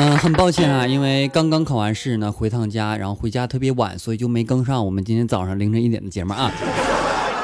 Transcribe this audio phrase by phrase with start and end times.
[0.00, 6.52] 嗯，很抱歉啊，因为刚刚考完试呢，回趟家，然后回家特别晚，所以就没更上我们今天早上凌晨一点的节目啊。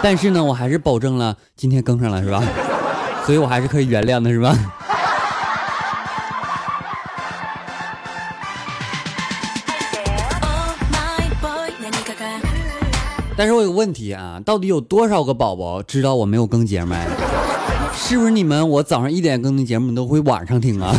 [0.01, 2.41] 但是呢，我还是保证了今天更上了，是吧？
[3.27, 4.55] 所以我还是可以原谅的，是吧？
[13.37, 16.95] 但是我有个问题啊，到底有多少个宝宝知道我没有更节目？
[17.99, 20.95] 是不是你们我早上一点更的节目你都会晚上听啊？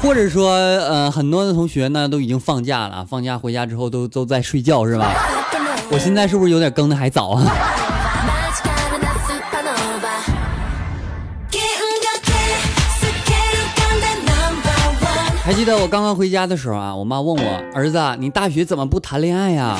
[0.00, 5.12] 或者说，呃，很多的同学呢都已经放假了，放假回家之后都都在睡觉是吧？
[5.90, 7.44] 我现在是不是有点更的还早啊？
[15.44, 19.76] 还记得我刚刚回家的时候啊，我妈问我儿子，你大学怎么不谈恋爱呀？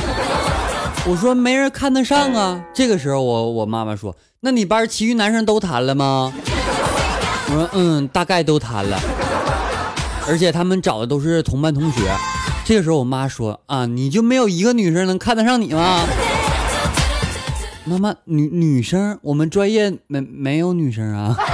[1.07, 2.61] 我说没人看得上啊。
[2.75, 6.33] 这个时候我我妈妈说，那你班其余男生都谈了吗？
[7.51, 8.99] 我说嗯，大概都谈了。
[10.29, 12.15] 而且他们找的都是同班同学。
[12.65, 16.05] 这个时候，我妈说：“啊，你就没有一个女生能看得上你吗？”
[17.85, 21.35] 妈妈，女女生，我们专业没没有女生啊。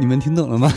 [0.00, 0.72] 你们听懂了吗？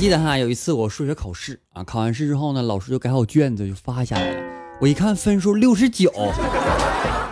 [0.00, 4.42] 记得哈，有一次我数学考试啊，考完试之后呢，老师就改好卷子就发下来了。
[4.80, 6.10] 我一看分数六十九，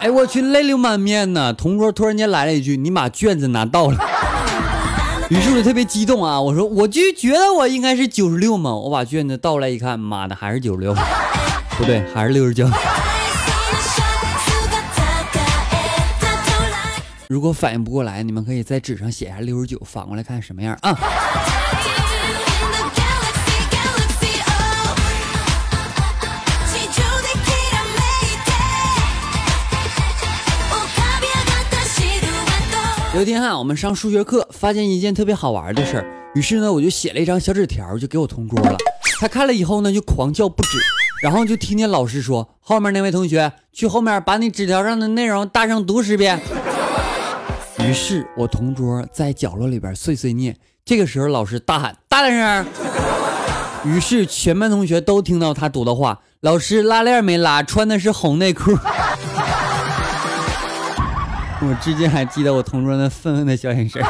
[0.00, 1.50] 哎我去泪流满面呢。
[1.54, 3.96] 同桌突然间来了一句：“你把卷子拿到了。
[5.30, 8.74] ”于是我就特别激动啊，我说我就觉得我应该是九十六嘛。
[8.74, 10.94] 我把卷子倒来一看，妈的还是九十六，
[11.78, 12.68] 不对，还是六十九。
[17.28, 20.94] 如果反应不过来，你们可以在纸上写下六十九，反过来看什么样啊？
[33.18, 36.06] 有一天啊，我们上数学课，发现一件特别好玩的事儿，
[36.36, 38.76] 于是呢，我就写了一张小纸条，就给我同桌了。
[39.18, 40.78] 他看了以后呢，就狂叫不止，
[41.20, 46.40] 然后就听见老师说：“后面那位同学，去后面把你纸条上的内容大声读十遍。”
[47.84, 50.56] 于是，我同桌在角落里边碎碎念。
[50.84, 52.66] 这个时候，老师大喊：“大点声！”
[53.84, 58.78] 于是，全班同学都听到他读的话：“老师拉链没拉，穿的是红内裤。”
[61.60, 64.00] 我至今还记得我同桌那愤愤的小眼神。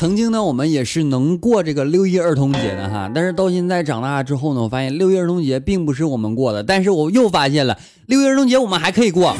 [0.00, 9.36] 曾经呢，我们也是能过这个六一儿童节的哈，但是到现在长大之后呢，我发现六一儿童节并不是我们过的，但是我又发现了六一儿童节我们还可以过，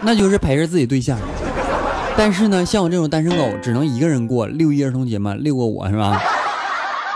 [0.00, 1.18] 那就是陪着自己对象。
[2.16, 6.18] 但是呢，像我这种单身狗，只能一个人过六一儿童节嘛，六个我是吧？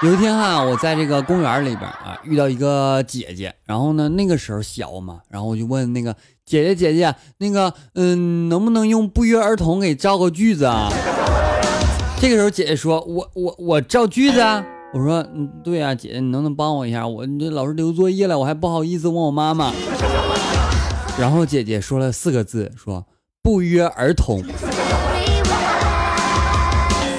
[0.02, 10.92] 有一天哈，我在这个公园里边啊，遇到一个姐姐，然后呢，那个时候小嘛，然后我就问那个姐姐姐姐，那个嗯，能不能用不约而同给造个句子啊？
[12.24, 14.64] 这个时候，姐姐说：“我我我造句子啊！”
[14.94, 17.06] 我说：“嗯，对呀，姐姐，你能不能帮我一下？
[17.06, 19.70] 我这老师留作业了，我还不好意思问我妈妈。”
[21.20, 23.04] 然后姐姐说了四个字：“说
[23.42, 24.42] 不约而同。”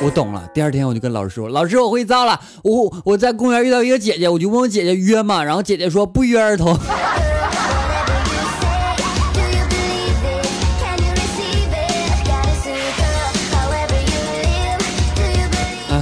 [0.02, 0.50] 我懂了。
[0.56, 2.42] 第二天我就跟老师说：“老师，我会造了。
[2.64, 5.44] 我我在公园遇到一个姐姐，我就问我姐姐约吗？
[5.44, 6.76] 然后姐姐说不约而同。”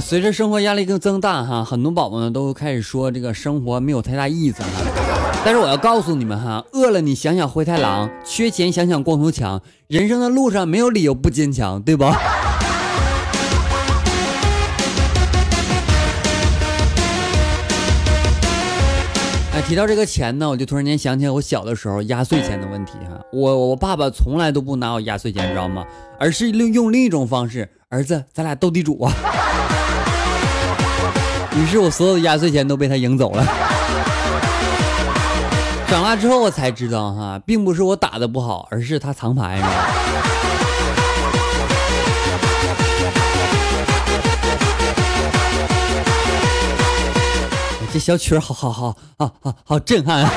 [0.06, 4.68] 随着生活压力更增大哈，很多宝宝呢都开始说这个生活没有太大意思哈。
[5.42, 12.04] 但是我要告诉你们哈，饿了你想想灰太狼，缺钱想想光头强，人生的路上没有理由不坚强，对不？
[19.54, 23.18] 哎，提到这个钱呢，我就突然间想起来我小的时候压岁钱的问题哈。
[23.32, 25.82] 我我爸爸从来都不拿我压岁钱，知道吗？
[26.20, 29.10] 而是用用另一种方式，儿子，咱俩斗地主啊。
[31.56, 33.46] 于是我所有的压岁钱都被他赢走了。
[35.88, 39.62] 长大之后我才知道哈，并不是我打的不好，而是他藏牌。
[47.92, 50.30] 这小曲儿好好好好好好震撼啊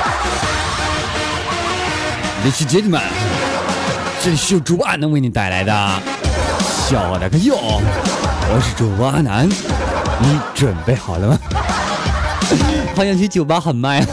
[2.46, 3.02] ！Ladies gentlemen，
[4.22, 6.02] 这是由主播阿南为你带来的
[6.88, 9.50] 小的个哟，我是主播阿南，
[10.20, 11.38] 你准备好了吗？
[12.96, 14.04] 好想去酒吧喊麦。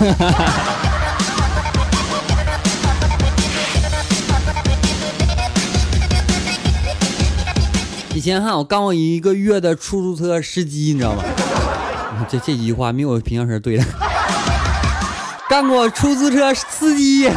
[8.15, 11.25] 以前哈，我干过一个月的出租车司机，你知道吗？
[12.31, 13.85] 这这几句话没有平常声对的。
[15.49, 17.29] 干过出租车司机，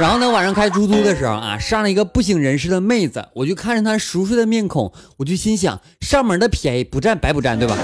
[0.00, 7.76] 然后呢，晚上开出租的时候啊，上了一个不省人事的妹子，我就看着她熟睡的面孔，我就心想，上门的便宜不占白不占，对吧？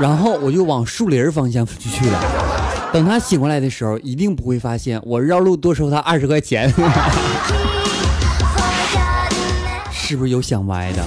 [0.00, 2.18] 然后我就往树林方向就去了。
[2.94, 6.72] 等她醒过来的时候，一定不会发现我绕路多收她二十块钱。
[9.92, 11.04] 是不是有想歪的？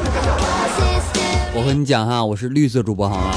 [1.56, 3.32] 我和你讲哈，我是绿色主播好吗？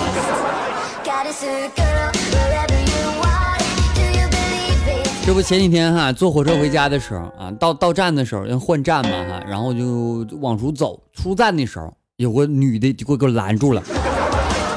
[5.30, 13.80] 这不前几天哈，坐火车回家的时候啊，到到站的时候要换站嘛哈，然后就往出走，出站的时候有个女的就给我给我拦住了，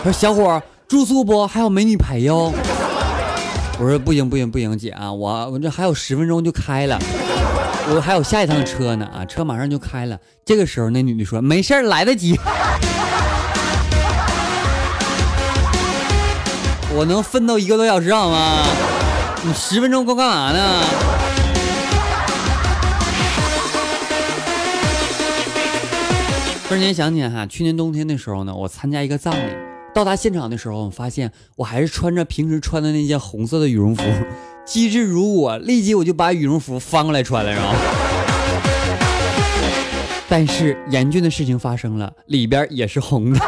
[0.04, 1.48] 说小伙住宿不？
[1.48, 2.54] 还有美女陪哟。
[3.80, 7.00] 我说不行不行不行，姐啊，我我这还有十分钟就开了，
[7.90, 10.20] 我还有下一趟车呢啊，车马上就开了。
[10.46, 12.40] 这个时候那女的说没事来得及，
[16.96, 18.64] 我能奋斗一个多小时好吗？
[19.46, 20.84] 你十分钟够干啥呢？
[26.66, 29.40] 突然间想起来哈，去年冬天的时候呢，我参加一个葬礼，
[29.94, 34.02] 到达现场的时候，我发现我还是穿着平时穿的那件红色的羽绒服。
[34.66, 37.76] 机智如我，立即我就把羽绒服翻过来穿了，是吧？
[40.30, 43.40] 但是严峻的事情发生了，里边也是红的。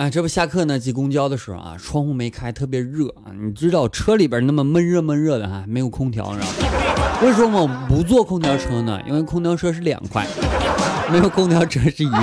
[0.00, 3.28] 啊，这不下课呢，挤公交的时候啊，窗户没开，特别热啊。
[3.38, 7.20] 你知道车里边那么闷热闷热的哈，没有空调，你知道吗？
[7.20, 8.98] 为什么我不坐空调车呢？
[9.06, 10.26] 因为空调车是两块，
[11.12, 12.18] 没有空调车是一块。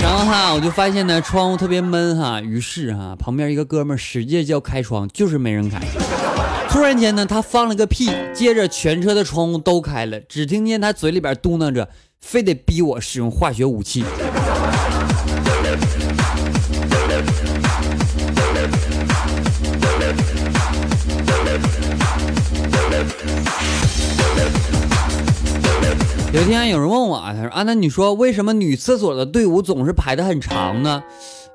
[0.00, 5.78] 然后哈，我就发现呢，窗户特别闷哈，于是哈，旁边一个哥们使劲叫开窗，就是没人开。
[6.70, 14.02] 突然间呢，他放了个屁，接着全车的窗户都开了，只听见他嘴里边嘟囔着，非得逼我使用化学武器。
[26.32, 31.02] 有一天有人问我啊，他说：“啊，那你说为什么女厕所的队伍总是排的很长呢？”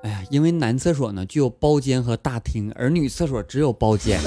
[0.01, 4.19] 哎呀，因为男厕所呢具有包间和大厅，而女厕所只有包间，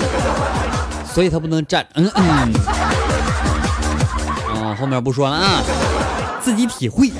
[1.12, 1.85] 所以他不能站。
[1.95, 2.53] 嗯嗯。
[4.55, 5.61] 哦，后面不说了啊，
[6.41, 7.11] 自己体会。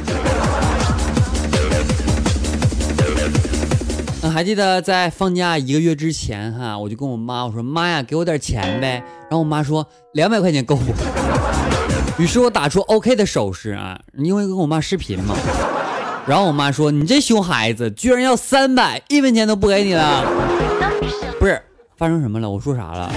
[4.35, 10.77] 还记得在放假一个月之前哈，我就跟我妈我说：“妈呀，给我点钱呗。”然后我妈说：“两百块钱够？”
[12.19, 15.37] 于是我打出 OK 的手势啊，因为跟我妈视频嘛。
[16.27, 20.25] 然后我妈说：“你这熊孩子，居然要三百，一分钱都不给你了。”
[21.39, 21.63] 不是
[21.97, 22.51] 发生什么了？
[22.51, 23.13] 我说啥了？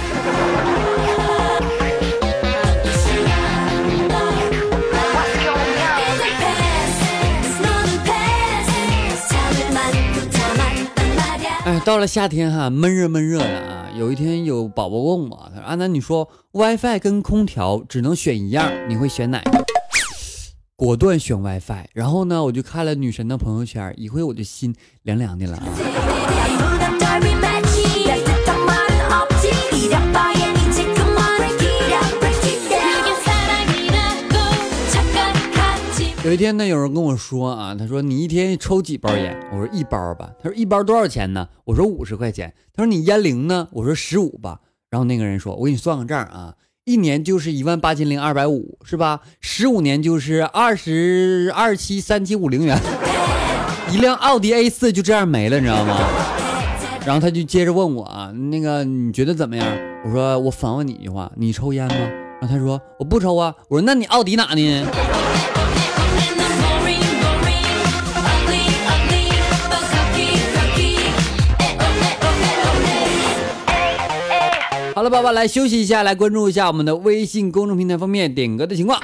[11.87, 13.87] 到了夏天哈，闷热闷热的啊。
[13.97, 19.65] 有一天有宝宝问我，他说：“阿南，你说 WiFi 跟空调只能选一样，你会选哪个？”
[20.75, 21.85] 果断选 WiFi。
[21.93, 25.63] 然后呢，我就看了女神的朋友圈，一会我的心凉凉的了啊。
[36.27, 39.33] 有一天呢，有人跟我说啊，他说你一天抽几包烟？
[39.49, 40.29] 我说一包吧。
[40.43, 41.47] 他说一包多少钱呢？
[41.63, 42.53] 我说五十块钱。
[42.73, 43.69] 他说你烟龄呢？
[43.71, 44.59] 我说十五吧。
[44.89, 46.53] 然后那个人说，我给你算个账啊，
[46.83, 49.21] 一年就是一万八千零二百五，是吧？
[49.39, 52.77] 十五年就是二十二七三七五零元，
[53.93, 55.97] 一辆奥迪 A 四就这样没了，你知道吗？
[57.05, 59.65] 然后他就接着问我啊，那个你觉得怎么样？
[60.03, 61.95] 我说我反问你一句话，你抽烟吗？
[62.41, 63.55] 然后他说我不抽啊。
[63.69, 64.85] 我说那你奥迪哪呢？
[75.07, 79.01] 了，宝宝，来休息一下，来关注一下我们的微信公众平台方面点歌的情况。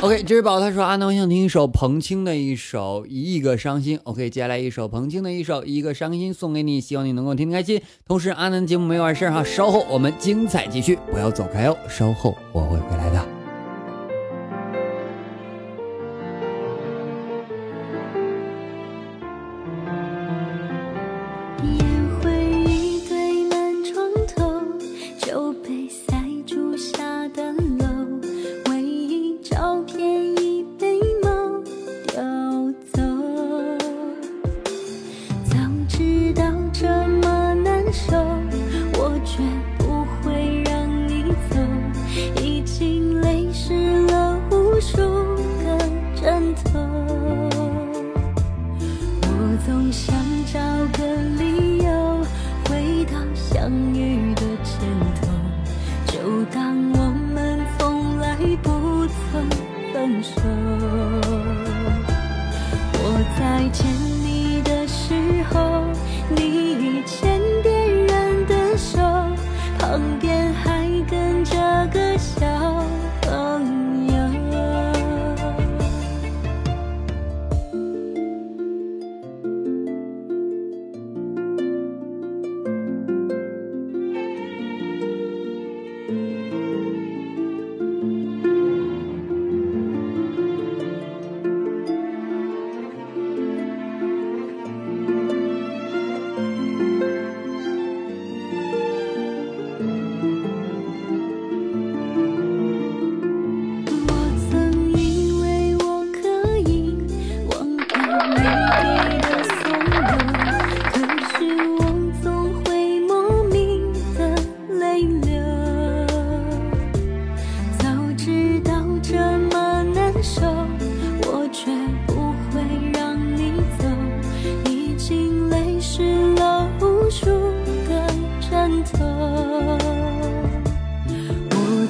[0.00, 3.96] OK，这位宝他说阿南，我想听一首彭青的一首《一亿个伤心》。
[4.04, 7.80] OK，接下来一首彭青的一首《一个伤心》送给你，希望你能够听听开心。
[8.06, 13.33] 同时，阿南节目没完事儿哈，稍后我们精彩继续，不要走开哦，稍后我会回来的。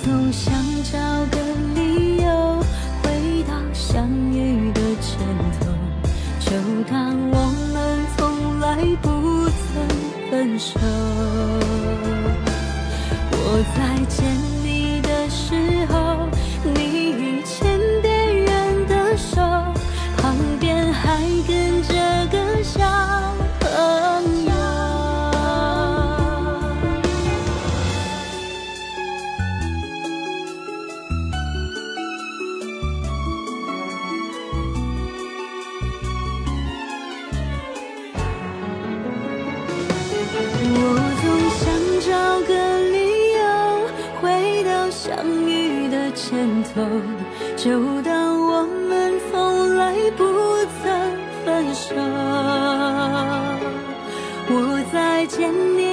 [0.04, 0.52] 总想
[0.92, 0.99] 找
[1.30, 1.38] 个
[1.75, 2.62] 理由
[3.02, 5.16] 回到相遇的前
[5.58, 5.73] 头
[6.40, 6.52] 就
[6.90, 7.37] 当我
[7.73, 10.78] 们从来不曾分手。
[13.32, 13.93] 我在
[46.74, 46.82] 头，
[47.56, 48.10] 就当
[48.48, 50.24] 我们从来不
[50.82, 50.84] 曾
[51.44, 51.94] 分手。
[54.50, 55.84] 我再见你。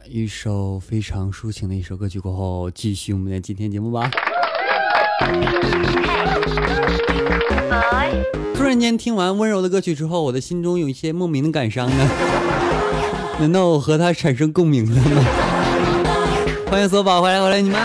[0.00, 4.10] 了一首非常抒情的一首歌曲过后，继续我们的今天节目吧。
[8.54, 12.10] 突然间听完温柔的歌曲之后，我的心中有一些莫名的感伤呢。
[13.38, 15.24] 难道我和他产生共鸣了吗？
[16.70, 17.78] 欢迎索宝回来，回来你们。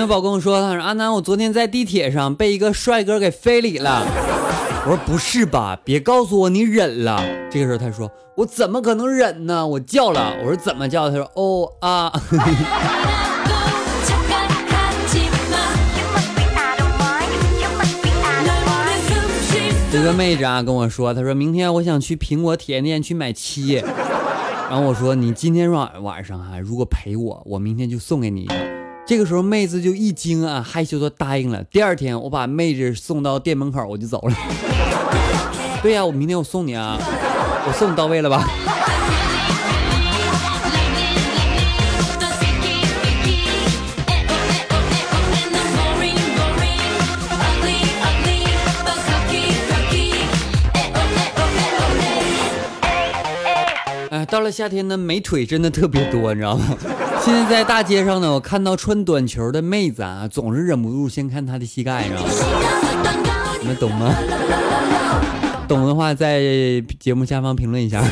[0.00, 4.02] 昨天宝跟我说，他说阿南，我昨天在地铁上被一个帅哥给非礼了。
[4.86, 7.22] 我我说不是吧，别告诉我你忍了。
[7.50, 9.66] 这个时候他说我怎么可能忍呢？
[9.66, 10.34] 我叫了。
[10.42, 11.10] 我说怎么叫？
[11.10, 12.10] 他说哦啊。
[19.92, 23.74] 这个妹子啊跟我说，她说明天我想去苹果体验店去买七，
[24.70, 28.79] 然后我说你今天晚晚上啊，如果陪我，我明天就送给你一个。
[29.10, 31.64] 这个时候妹子就一惊啊，害羞的答应了。
[31.64, 34.36] 第二天我把妹子送到店门口，我就走了。
[35.82, 36.96] 对呀，我明天我送你啊，
[37.66, 38.48] 我送你到位了吧？
[54.10, 56.76] 哎，到了夏天呢，美腿真的特别多，你知道吗？
[57.22, 62.60] 现在在大街上呢，我看到穿短裙的妹子啊，总是忍不住先看她的膝盖，你知道吗？
[63.60, 64.14] 你们懂吗？
[65.68, 66.40] 懂的话，在
[66.98, 68.02] 节目下方评论一下。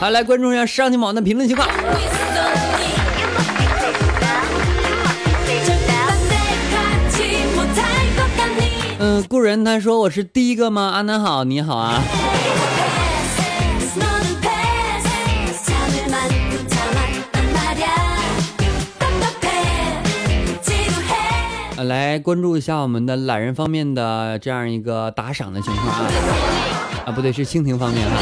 [0.00, 1.68] 好，来关注一下上期网的评论情况。
[8.98, 10.90] 嗯，故人他说我是第一个吗？
[10.94, 12.02] 阿南好，你好啊。
[21.84, 26.10] 来关注一下我们的懒人方面的这样一个打赏的情况啊，
[27.06, 28.16] 啊不对，是蜻蜓方面哈。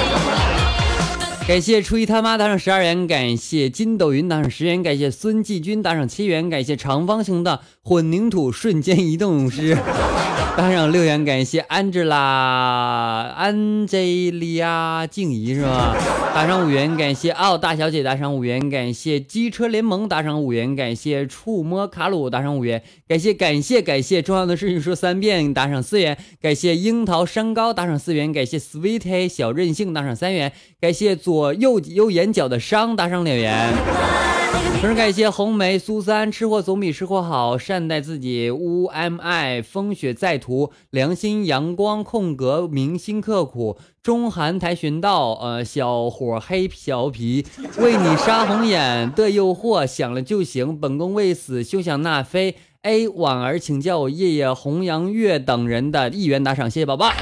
[1.46, 9.76] 感谢初一他妈打赏十二元，感谢筋斗云打赏十元，感谢孙继军打赏七元，感谢长方形的混凝土瞬间移动勇士
[10.56, 15.96] 打赏六元，感谢安吉拉安吉利亚静怡是吧？
[16.34, 34.29] 打赏五元，感谢奥大小姐打赏五元，感谢机车联盟打赏五元，感谢触摸卡鲁打赏五元，感谢感谢感谢重要的事情说三遍打赏四元，感谢樱桃山高打赏四元，感谢 Sweet 小任性打赏三元，感谢左右右眼角的伤打赏两元。
[34.80, 38.50] 同时感谢红梅、苏三，吃货总比吃货好，善待自己。
[38.50, 43.76] 乌 mi 风雪在途，良心阳光空格铭心刻苦。
[44.02, 47.44] 中韩跆拳道，呃，小伙黑小皮，
[47.78, 50.74] 为你杀红眼的诱惑，想了就行。
[50.78, 52.56] 本宫未死，休想纳妃。
[52.82, 57.12] A 婉儿，请叫我夜夜红阳月等人的一元打赏，谢谢宝宝。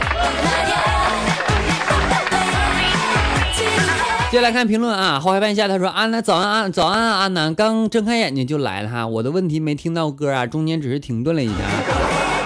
[4.30, 11.54] 接下来看评论啊，好害半夏他说：“安南早安安早安啊，安南刚睁开眼睛就来了哈，我的问题没听到歌啊，中间只是停顿了一下。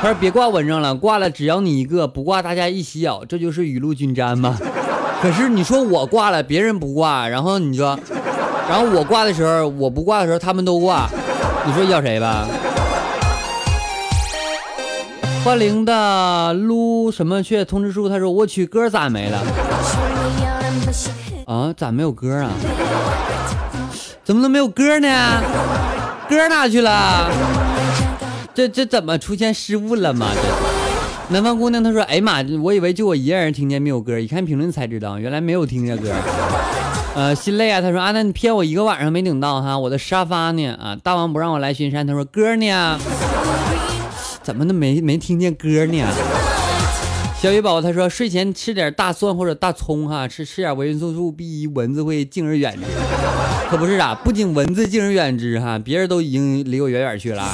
[0.01, 4.57] 他说别挂文章了，挂了只要你一个，不挂大家一起咬，这就是雨露均沾嘛。
[5.21, 7.99] 可是你说我挂了，别人不挂，然后你说，
[8.69, 11.11] 然后我挂的时候，我不挂的时候他们都挂，
[11.67, 12.47] 你说咬谁吧？
[15.45, 18.09] 幻灵的撸什么去通知书？
[18.09, 19.43] 他说我去歌咋没了？
[21.47, 22.51] 啊，咋没有歌啊？
[24.25, 25.09] 怎么能没有歌呢？
[26.29, 27.31] 歌哪去了？
[28.55, 30.29] 这这怎么出现失误了吗？
[30.35, 36.13] 这南方姑娘她说：“哎呀妈，我以为就我一个人听见没有歌，一看评论才知道，原来没有听见歌。”
[37.15, 40.69] 呃，心累啊，他说：“啊，那你骗我一个晚上没领到哈，我的沙发呢？
[40.75, 42.99] 啊，大王不让我来巡山，他说歌呢？
[44.43, 46.05] 怎么都没没听见歌呢？”
[47.43, 52.83] 小雨宝宝他说睡前吃点大蒜或者大葱哈，吃吃点维生素 B 一，蚊子会敬而远之。
[53.69, 57.53] 可不是啊，不仅蚊子敬而远之哈，别人都已经离我远远去了。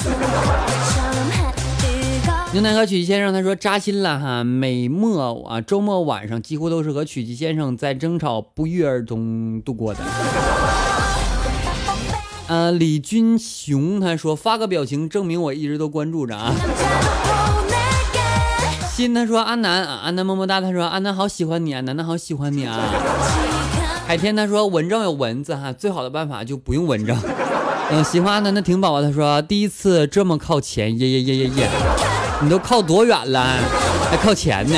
[2.53, 10.01] 牛奶和曲奇先生他说扎心了哈，每末啊周末晚上几乎都是和曲奇先生在争吵不约而同度过的。
[12.49, 16.55] 呃，李军雄他说发个表情证明我一直都关注着啊。
[18.99, 20.61] 心他说安南啊，安南么么哒。
[20.61, 22.77] 他说安南好喜欢你啊，楠楠好喜欢你啊。
[24.05, 27.17] 海天他说蚊帐有蚊子哈，最好的办法就不用蚊帐。
[27.93, 31.71] 嗯，喜欢安南的挺宝宝他说第一次这么靠前，耶耶耶耶耶，
[32.43, 33.61] 你都靠多远了，
[34.11, 34.75] 还靠前呢？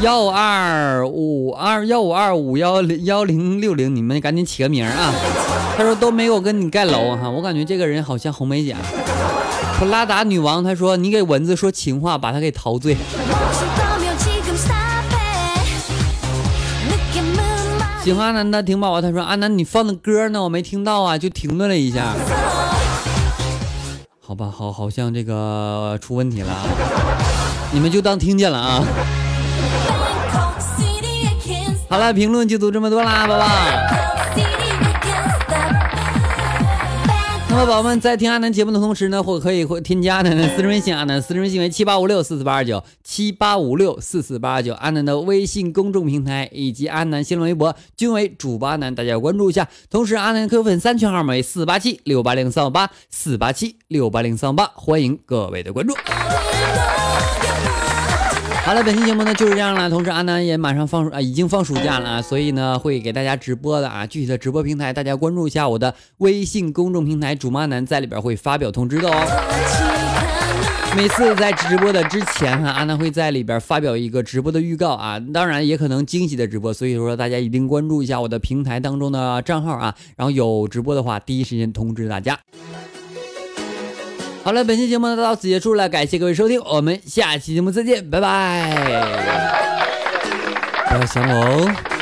[0.00, 5.12] 幺二五二幺五二五幺零幺零六零，你们赶紧起个名啊。
[5.76, 8.74] 他说都没有跟你盖楼哈，我感觉这个人好像红梅姐。
[9.78, 12.96] 普拉达女王，她说你给蚊子说情话，把它给陶醉。
[18.02, 22.14] 喜欢安南的挺宝宝，他说安南你放的歌呢，我没听到啊，就停顿了一下。
[24.20, 26.54] 好吧，好，好像这个出问题了，
[27.72, 28.84] 你们就当听见了啊。
[31.88, 34.03] 好了，评论就读这么多啦，宝宝。
[37.56, 49.68] 那么宝宝们在听阿南节目的同时呢，或可以会添加阿南的私人微信，阿南私人微信为七八五六四四八二九七八五六四四八二九，阿南的微信公众平台以及阿南新浪微博均为主播阿南，大家关注一下。
[49.88, 55.94] 同时，阿南 QQ 粉三群号码为四八七六八零三五八四八七六八零三五八，欢迎各位的关注。
[58.64, 59.90] 好了，本期节目呢就是这样了。
[59.90, 64.06] 同时，阿南也马上放啊，已经放暑假了啊，所以呢会给大家直播的啊。
[64.06, 69.14] 具体的直播平台，大家关注一下我的微信公众平台“主妈南”在里边会发表通知的哦。
[70.96, 82.38] 每次在直播的之前哈，阿南会在里边发表一个直播的预告啊，当然也可能惊喜的直播，所以说大家一定关注一下我的平台当中的账号啊，然后有直播的话，第一时间通知大家。
[84.44, 88.76] 好了，本期节目到此结束了，感谢各位收听，我们下期节目再见，拜拜，
[90.90, 91.93] 不要想我哦。